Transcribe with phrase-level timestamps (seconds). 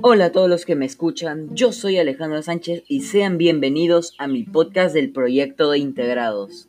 [0.00, 4.28] Hola a todos los que me escuchan, yo soy Alejandro Sánchez y sean bienvenidos a
[4.28, 6.68] mi podcast del proyecto de integrados.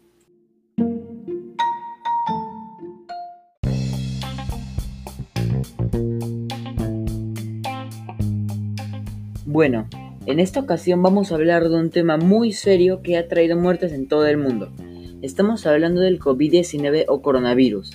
[9.45, 9.87] Bueno,
[10.25, 13.93] en esta ocasión vamos a hablar de un tema muy serio que ha traído muertes
[13.93, 14.71] en todo el mundo.
[15.21, 17.91] Estamos hablando del COVID-19 o coronavirus.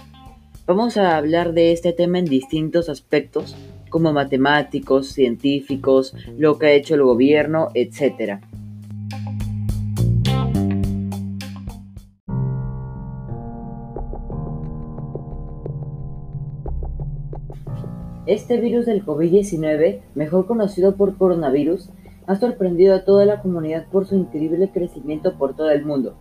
[0.65, 3.57] Vamos a hablar de este tema en distintos aspectos
[3.95, 8.41] como matemáticos, científicos, lo que ha hecho el gobierno, etc.
[18.27, 21.89] Este virus del COVID-19, mejor conocido por coronavirus,
[22.27, 26.17] ha sorprendido a toda la comunidad por su increíble crecimiento por todo el mundo.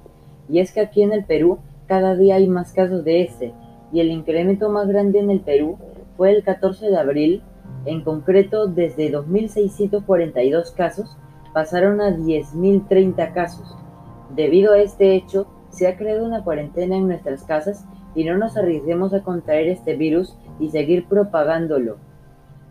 [0.48, 3.52] Y es que aquí en el Perú cada día hay más casos de este,
[3.92, 5.80] y el incremento más grande en el Perú
[6.18, 7.42] fue el 14 de abril
[7.86, 11.18] en concreto, desde 2.642 casos
[11.54, 13.76] pasaron a 10.030 casos.
[14.36, 18.58] Debido a este hecho, se ha creado una cuarentena en nuestras casas y no nos
[18.58, 21.98] arriesguemos a contraer este virus y seguir propagándolo.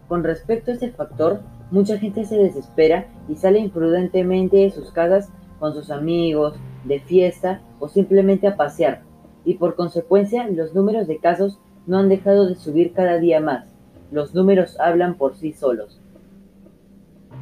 [0.09, 5.31] Con respecto a este factor, mucha gente se desespera y sale imprudentemente de sus casas
[5.59, 6.55] con sus amigos,
[6.85, 9.03] de fiesta o simplemente a pasear,
[9.45, 13.72] y por consecuencia los números de casos no han dejado de subir cada día más.
[14.13, 15.99] Los números hablan por sí solos.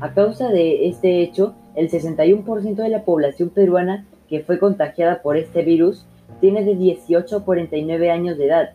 [0.00, 5.36] A causa de este hecho, el 61% de la población peruana que fue contagiada por
[5.36, 6.06] este virus
[6.40, 8.70] tiene de 18 a 49 años de edad,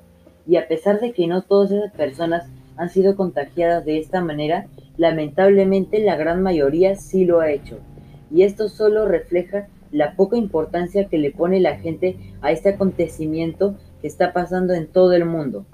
[0.45, 4.67] y a pesar de que no todas esas personas han sido contagiadas de esta manera,
[4.97, 7.79] lamentablemente la gran mayoría sí lo ha hecho,
[8.29, 13.75] y esto solo refleja la poca importancia que le pone la gente a este acontecimiento
[14.01, 15.65] que está pasando en todo el mundo.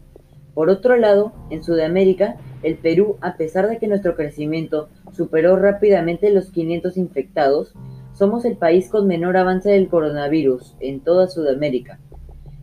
[0.54, 6.30] Por otro lado, en Sudamérica, el Perú, a pesar de que nuestro crecimiento superó rápidamente
[6.30, 7.74] los 500 infectados,
[8.14, 12.00] somos el país con menor avance del coronavirus en toda Sudamérica.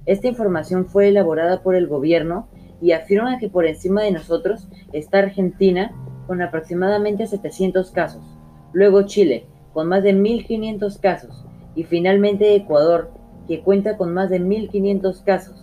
[0.06, 2.48] Esta información fue elaborada por el gobierno
[2.80, 5.92] y afirma que por encima de nosotros está Argentina
[6.26, 8.22] con aproximadamente 700 casos,
[8.72, 11.44] luego Chile con más de 1.500 casos
[11.74, 13.10] y finalmente Ecuador
[13.46, 15.57] que cuenta con más de 1.500 casos.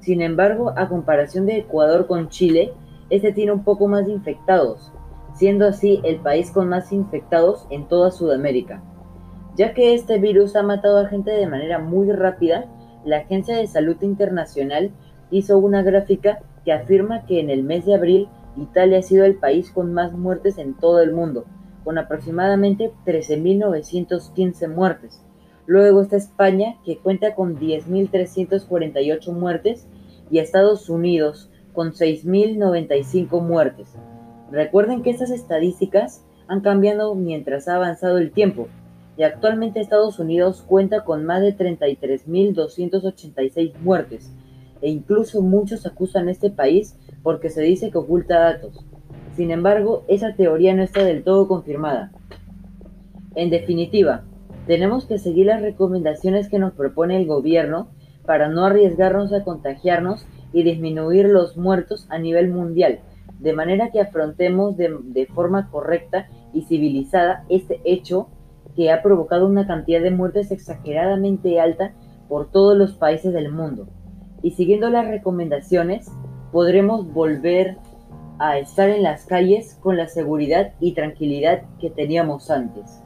[0.00, 2.72] Sin embargo, a comparación de Ecuador con Chile,
[3.10, 4.92] este tiene un poco más de infectados,
[5.34, 8.82] siendo así el país con más infectados en toda Sudamérica.
[9.56, 12.66] Ya que este virus ha matado a gente de manera muy rápida,
[13.04, 14.90] la Agencia de Salud Internacional
[15.30, 19.36] hizo una gráfica que afirma que en el mes de abril Italia ha sido el
[19.36, 21.44] país con más muertes en todo el mundo,
[21.84, 25.22] con aproximadamente 13.915 muertes.
[25.66, 29.88] Luego está España, que cuenta con 10.348 muertes,
[30.30, 33.92] y Estados Unidos con 6.095 muertes.
[34.50, 38.66] Recuerden que estas estadísticas han cambiado mientras ha avanzado el tiempo,
[39.16, 44.32] y actualmente Estados Unidos cuenta con más de 33.286 muertes,
[44.82, 48.84] e incluso muchos acusan a este país porque se dice que oculta datos.
[49.34, 52.12] Sin embargo, esa teoría no está del todo confirmada.
[53.34, 54.24] En definitiva,
[54.66, 57.88] tenemos que seguir las recomendaciones que nos propone el gobierno
[58.24, 63.00] para no arriesgarnos a contagiarnos y disminuir los muertos a nivel mundial,
[63.38, 68.28] de manera que afrontemos de, forma correcta y civilizada este hecho
[68.74, 71.92] que ha provocado una cantidad de muertes exageradamente alta
[72.28, 73.86] por todos los países del mundo.
[74.42, 76.10] Y siguiendo las recomendaciones,
[76.52, 77.78] podremos volver
[78.38, 83.05] a estar en las calles con la seguridad y tranquilidad que teníamos antes.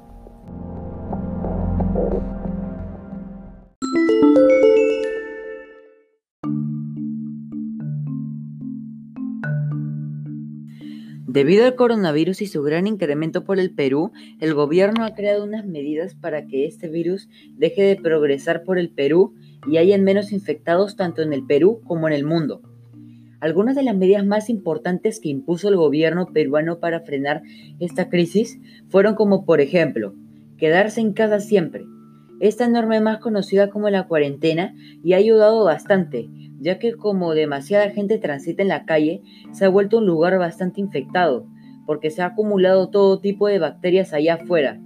[11.33, 14.11] Debido al coronavirus y su gran incremento por el Perú,
[14.41, 18.91] el gobierno ha creado unas medidas para que este virus deje de progresar por el
[18.91, 19.37] Perú
[19.71, 22.63] y hayan menos infectados tanto en el Perú como en el mundo.
[23.39, 27.43] Algunas de las medidas más importantes que impuso el gobierno peruano para frenar
[27.79, 30.17] esta crisis fueron como por ejemplo,
[30.59, 31.85] quedarse en casa siempre.
[32.41, 34.75] Esta norma es más conocida como la cuarentena
[35.05, 36.29] y ha ayudado bastante,
[36.61, 40.81] ya que como demasiada gente transita en la calle, se ha vuelto un lugar bastante
[40.81, 41.47] infectado,
[41.87, 44.81] porque se ha acumulado todo tipo de bacterias allá afuera.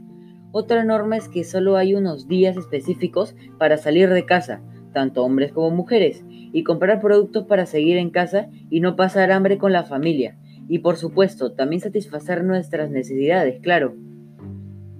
[0.52, 4.62] Otra norma es que solo hay unos días específicos para salir de casa,
[4.92, 9.58] tanto hombres como mujeres, y comprar productos para seguir en casa y no pasar hambre
[9.58, 10.38] con la familia.
[10.68, 13.96] Y por supuesto, también satisfacer nuestras necesidades, claro.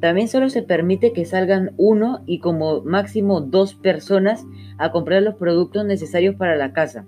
[0.00, 4.44] También solo se permite que salgan uno y como máximo dos personas
[4.78, 7.06] a comprar los productos necesarios para la casa.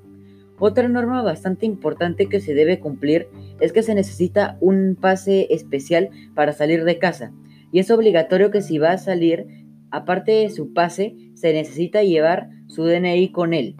[0.58, 3.28] Otra norma bastante importante que se debe cumplir
[3.60, 7.32] es que se necesita un pase especial para salir de casa.
[7.72, 9.46] Y es obligatorio que si va a salir,
[9.90, 13.76] aparte de su pase, se necesita llevar su DNI con él.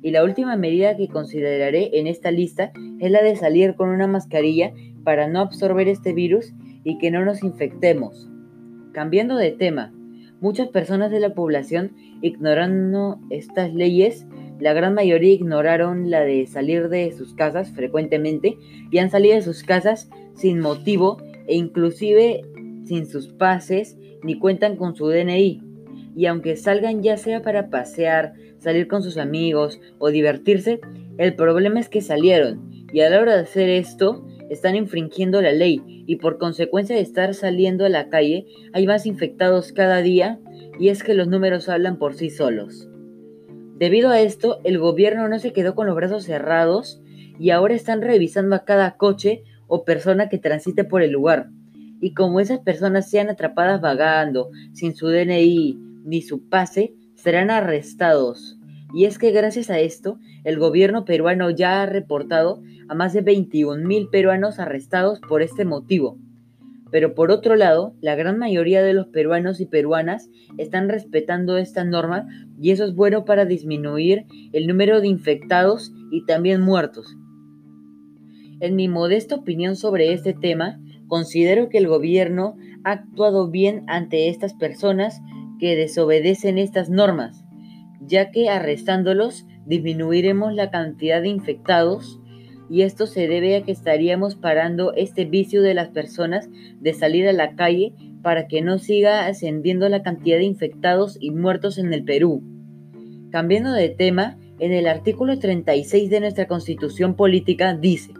[0.00, 4.06] Y la última medida que consideraré en esta lista es la de salir con una
[4.06, 4.72] mascarilla
[5.04, 6.52] para no absorber este virus
[6.84, 8.31] y que no nos infectemos.
[8.92, 9.92] Cambiando de tema,
[10.40, 14.26] muchas personas de la población ignorando estas leyes
[14.62, 18.58] la gran mayoría ignoraron la de salir de sus casas frecuentemente
[18.92, 22.42] y han salido de sus casas sin motivo e inclusive
[22.84, 25.60] sin sus pases ni cuentan con su DNI.
[26.14, 30.80] Y aunque salgan ya sea para pasear, salir con sus amigos o divertirse,
[31.18, 35.52] el problema es que salieron y a la hora de hacer esto están infringiendo la
[35.52, 40.38] ley y por consecuencia de estar saliendo a la calle hay más infectados cada día
[40.78, 42.88] y es que los números hablan por sí solos.
[43.78, 47.00] Debido a esto, el gobierno no se quedó con los brazos cerrados
[47.38, 51.48] y ahora están revisando a cada coche o persona que transite por el lugar.
[52.02, 58.58] Y como esas personas sean atrapadas vagando, sin su DNI ni su pase, serán arrestados.
[58.92, 62.62] Y es que gracias a esto, el gobierno peruano ya ha reportado
[62.92, 66.18] a más de 21 mil peruanos arrestados por este motivo.
[66.90, 70.28] Pero por otro lado, la gran mayoría de los peruanos y peruanas
[70.58, 72.26] están respetando esta norma
[72.60, 77.16] y eso es bueno para disminuir el número de infectados y también muertos.
[78.60, 80.78] En mi modesta opinión sobre este tema,
[81.08, 85.22] considero que el gobierno ha actuado bien ante estas personas
[85.58, 87.42] que desobedecen estas normas,
[88.02, 92.18] ya que arrestándolos disminuiremos la cantidad de infectados
[92.72, 96.48] y esto se debe a que estaríamos parando este vicio de las personas
[96.80, 97.92] de salir a la calle
[98.22, 102.42] para que no siga ascendiendo la cantidad de infectados y muertos en el Perú.
[103.30, 108.14] Cambiando de tema, en el artículo 36 de nuestra constitución política dice,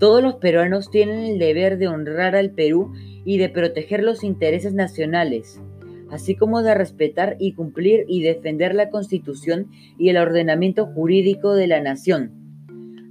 [0.00, 2.92] todos los peruanos tienen el deber de honrar al Perú
[3.24, 5.62] y de proteger los intereses nacionales,
[6.10, 11.68] así como de respetar y cumplir y defender la constitución y el ordenamiento jurídico de
[11.68, 12.37] la nación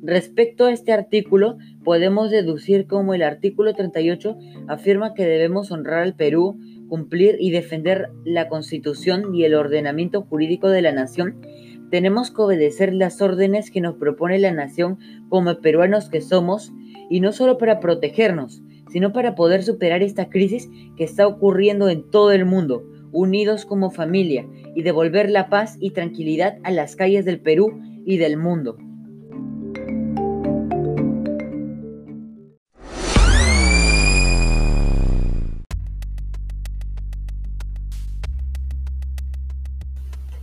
[0.03, 6.15] Respecto a este artículo, podemos deducir como el artículo 38 afirma que debemos honrar al
[6.15, 11.41] Perú, cumplir y defender la Constitución y el ordenamiento jurídico de la nación,
[11.89, 14.99] tenemos que obedecer las órdenes que nos propone la nación
[15.29, 16.73] como peruanos que somos,
[17.09, 18.61] y no solo para protegernos,
[18.91, 22.83] sino para poder superar esta crisis que está ocurriendo en todo el mundo,
[23.13, 24.45] unidos como familia,
[24.75, 28.77] y devolver la paz y tranquilidad a las calles del Perú y del mundo.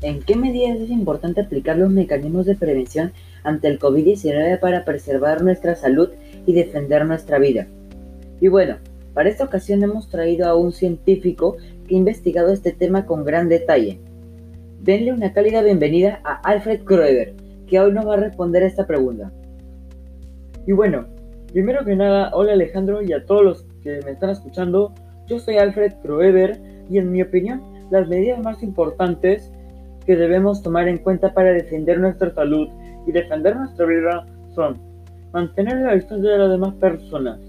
[0.02, 3.12] ¿En qué medidas es importante aplicar los mecanismos de prevención
[3.42, 6.10] ante el COVID-19 para preservar nuestra salud
[6.46, 7.66] y defender nuestra vida?
[8.40, 8.76] Y bueno,
[9.14, 11.56] para esta ocasión hemos traído a un científico
[11.86, 14.00] que ha investigado este tema con gran detalle.
[14.82, 17.34] Denle una cálida bienvenida a Alfred Kroeber,
[17.66, 19.32] que hoy nos va a responder a esta pregunta.
[20.66, 21.06] Y bueno,
[21.52, 24.92] primero que nada, hola Alejandro y a todos los que me están escuchando.
[25.26, 26.60] Yo soy Alfred Kroeber
[26.90, 29.50] y en mi opinión, las medidas más importantes
[30.04, 32.68] que debemos tomar en cuenta para defender nuestra salud
[33.06, 34.78] y defender nuestra vida son
[35.32, 37.40] mantener la distancia de las demás personas.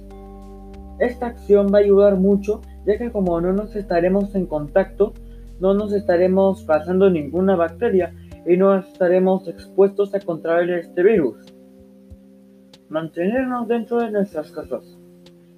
[0.99, 5.13] Esta acción va a ayudar mucho ya que como no nos estaremos en contacto,
[5.59, 8.13] no nos estaremos pasando ninguna bacteria
[8.45, 11.35] y no estaremos expuestos a contraer este virus.
[12.89, 14.97] Mantenernos dentro de nuestras casas.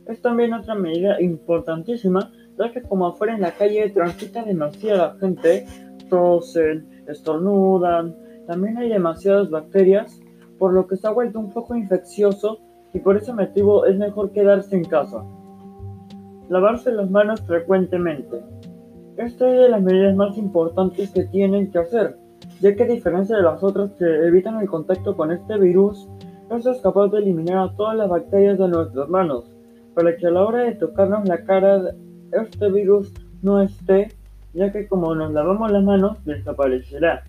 [0.06, 5.66] Es también otra medida importantísima ya que como afuera en la calle transita demasiada gente,
[6.10, 8.16] tosen, estornudan,
[8.48, 10.20] también hay demasiadas bacterias,
[10.58, 12.60] por lo que se ha vuelto un poco infeccioso
[12.94, 15.24] y por ese motivo es mejor quedarse en casa.
[16.50, 18.42] Lavarse las manos frecuentemente.
[19.18, 22.18] Esta es de las medidas más importantes que tienen que hacer,
[22.62, 26.08] ya que a diferencia de las otras que evitan el contacto con este virus,
[26.50, 29.52] esto es capaz de eliminar a todas las bacterias de nuestras manos,
[29.94, 31.96] para que a la hora de tocarnos la cara
[32.32, 34.10] este virus no esté
[34.58, 37.24] ya que como nos lavamos las manos desaparecerá.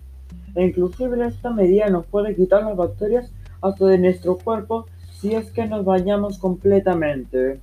[0.55, 3.31] E inclusive esta medida nos puede quitar las bacterias
[3.61, 7.59] hasta de nuestro cuerpo si es que nos bañamos completamente.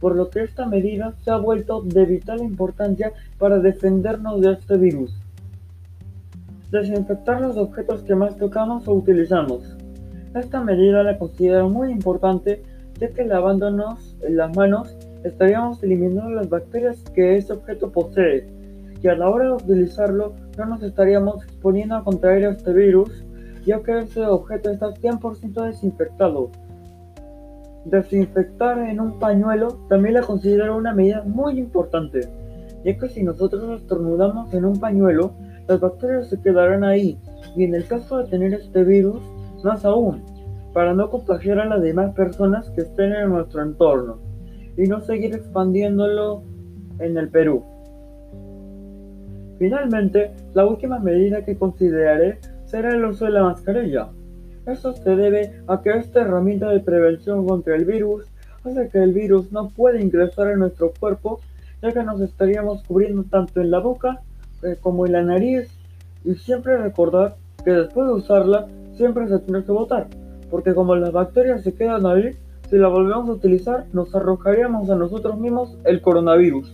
[0.00, 4.78] Por lo que esta medida se ha vuelto de vital importancia para defendernos de este
[4.78, 5.14] virus.
[6.70, 9.76] Desinfectar los objetos que más tocamos o utilizamos.
[10.34, 12.62] Esta medida la considero muy importante
[12.98, 14.96] ya que lavándonos las manos
[15.26, 18.46] estaríamos eliminando las bacterias que este objeto posee
[19.02, 23.24] y a la hora de utilizarlo no nos estaríamos exponiendo a contraer este virus
[23.66, 26.50] ya que ese objeto está 100% desinfectado.
[27.84, 32.20] Desinfectar en un pañuelo también la considero una medida muy importante,
[32.84, 35.32] ya que si nosotros estornudamos en un pañuelo,
[35.66, 37.18] las bacterias se quedarán ahí,
[37.56, 39.20] y en el caso de tener este virus,
[39.64, 40.22] más aún,
[40.72, 44.18] para no contagiar a las demás personas que estén en nuestro entorno,
[44.76, 46.42] y no seguir expandiéndolo
[46.98, 47.62] en el Perú.
[49.58, 54.08] Finalmente, la última medida que consideraré será el uso de la mascarilla.
[54.66, 58.26] Esto se debe a que esta herramienta de prevención contra el virus
[58.64, 61.40] hace que el virus no pueda ingresar en nuestro cuerpo,
[61.80, 64.20] ya que nos estaríamos cubriendo tanto en la boca
[64.62, 65.68] eh, como en la nariz.
[66.24, 68.66] Y siempre recordar que después de usarla,
[68.96, 70.08] siempre se tiene que botar,
[70.50, 72.36] porque como las bacterias se quedan ahí,
[72.68, 76.72] si la volvemos a utilizar, nos arrojaríamos a nosotros mismos el coronavirus.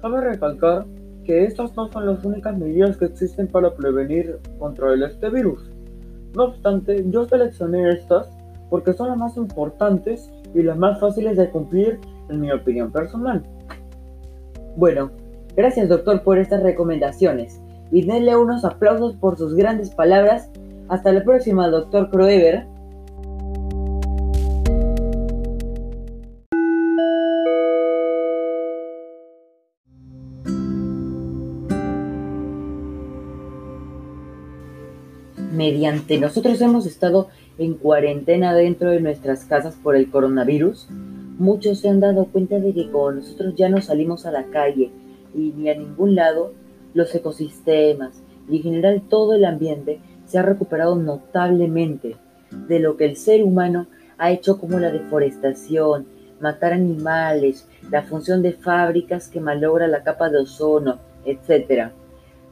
[0.00, 0.86] Cabe recalcar
[1.24, 5.70] que estas no son las únicas medidas que existen para prevenir contra este virus.
[6.34, 8.30] No obstante, yo seleccioné estas
[8.70, 13.42] porque son las más importantes y las más fáciles de cumplir en mi opinión personal.
[14.76, 15.10] Bueno,
[15.56, 20.50] gracias doctor por estas recomendaciones y denle unos aplausos por sus grandes palabras.
[20.88, 22.66] Hasta la próxima, doctor Kroeber.
[35.66, 40.86] Mediante nosotros hemos estado en cuarentena dentro de nuestras casas por el coronavirus,
[41.38, 44.92] muchos se han dado cuenta de que como nosotros ya no salimos a la calle
[45.34, 46.52] y ni a ningún lado,
[46.94, 52.14] los ecosistemas y en general todo el ambiente se ha recuperado notablemente
[52.68, 56.06] de lo que el ser humano ha hecho como la deforestación,
[56.38, 61.90] matar animales, la función de fábricas que malogra la capa de ozono, etc.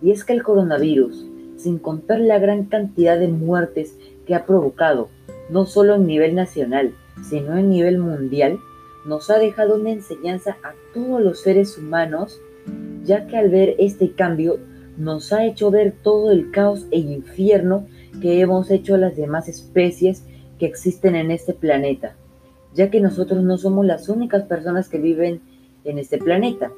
[0.02, 3.96] Y es que el coronavirus, sin contar la gran cantidad de muertes
[4.26, 5.08] que ha provocado,
[5.50, 8.58] no solo a nivel nacional, sino a nivel mundial,
[9.04, 12.40] nos ha dejado una enseñanza a todos los seres humanos,
[13.04, 14.58] ya que al ver este cambio
[14.96, 17.86] nos ha hecho ver todo el caos e infierno
[18.20, 20.24] que hemos hecho a las demás especies
[20.58, 22.16] que existen en este planeta,
[22.74, 25.40] ya que nosotros no somos las únicas personas que viven
[25.84, 26.70] en este planeta.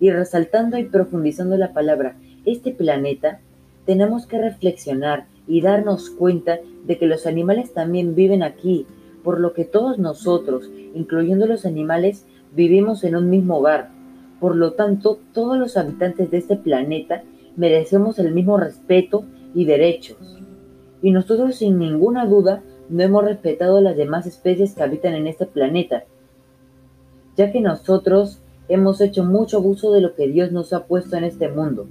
[0.00, 3.40] Y resaltando y profundizando la palabra este planeta,
[3.86, 8.86] tenemos que reflexionar y darnos cuenta de que los animales también viven aquí,
[9.24, 13.90] por lo que todos nosotros, incluyendo los animales, vivimos en un mismo hogar.
[14.38, 17.22] Por lo tanto, todos los habitantes de este planeta
[17.56, 20.38] merecemos el mismo respeto y derechos.
[21.02, 25.26] Y nosotros sin ninguna duda no hemos respetado a las demás especies que habitan en
[25.26, 26.04] este planeta,
[27.36, 31.24] ya que nosotros hemos hecho mucho abuso de lo que Dios nos ha puesto en
[31.24, 31.86] este mundo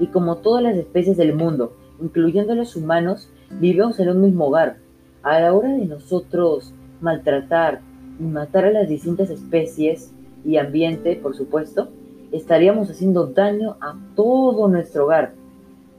[0.00, 4.78] y como todas las especies del mundo, incluyendo los humanos, vivimos en un mismo hogar.
[5.22, 7.80] A la hora de nosotros maltratar
[8.18, 10.12] y matar a las distintas especies
[10.44, 11.88] y ambiente, por supuesto,
[12.32, 15.34] estaríamos haciendo daño a todo nuestro hogar.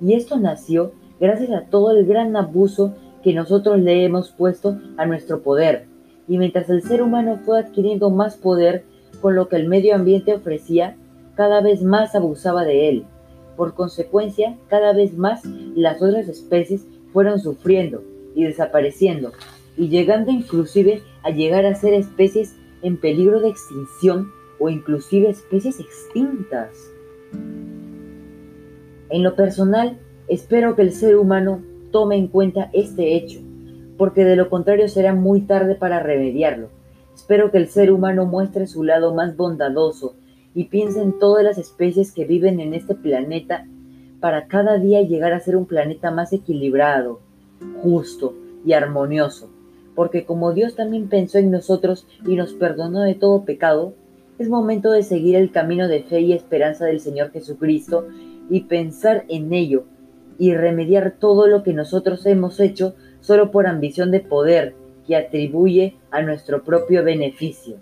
[0.02, 5.06] Y esto nació gracias a todo el gran abuso que nosotros le hemos puesto a
[5.06, 5.88] nuestro poder.
[6.28, 8.86] Y mientras el ser humano fue adquiriendo más poder
[9.22, 10.96] con lo que el medio ambiente ofrecía,
[11.36, 13.06] cada vez más abusaba de él.
[13.58, 15.44] Por consecuencia, cada vez más
[15.76, 18.04] las otras especies fueron sufriendo
[18.36, 19.32] y desapareciendo,
[19.76, 25.80] y llegando inclusive a llegar a ser especies en peligro de extinción o inclusive especies
[25.80, 26.70] extintas.
[29.10, 29.98] En lo personal,
[30.28, 33.40] espero que el ser humano tome en cuenta este hecho,
[33.98, 36.70] porque de lo contrario será muy tarde para remediarlo.
[37.16, 40.16] Espero que el ser humano muestre su lado más bondadoso
[40.58, 43.68] y piensa en todas las especies que viven en este planeta
[44.20, 47.20] para cada día llegar a ser un planeta más equilibrado,
[47.84, 48.34] justo
[48.66, 49.52] y armonioso.
[49.94, 53.94] Porque como Dios también pensó en nosotros y nos perdonó de todo pecado,
[54.40, 58.08] es momento de seguir el camino de fe y esperanza del Señor Jesucristo
[58.50, 59.84] y pensar en ello
[60.40, 64.74] y remediar todo lo que nosotros hemos hecho solo por ambición de poder
[65.06, 67.78] que atribuye a nuestro propio beneficio.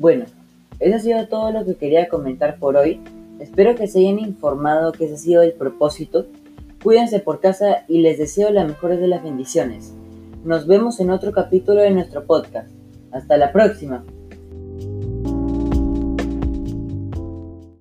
[0.00, 0.24] Bueno,
[0.78, 3.02] eso ha sido todo lo que quería comentar por hoy.
[3.38, 6.24] Espero que se hayan informado que ese ha sido el propósito.
[6.82, 9.92] Cuídense por casa y les deseo las mejores de las bendiciones.
[10.42, 12.70] Nos vemos en otro capítulo de nuestro podcast.
[13.12, 14.02] Hasta la próxima.